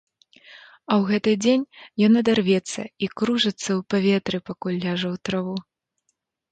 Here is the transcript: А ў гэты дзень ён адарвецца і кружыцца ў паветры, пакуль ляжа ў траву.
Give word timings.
А 0.37 0.93
ў 0.99 1.03
гэты 1.11 1.33
дзень 1.43 1.67
ён 2.09 2.13
адарвецца 2.23 2.81
і 3.03 3.05
кружыцца 3.23 3.61
ў 3.61 3.79
паветры, 3.95 4.37
пакуль 4.53 4.81
ляжа 4.89 5.09
ў 5.17 5.29
траву. 5.29 5.55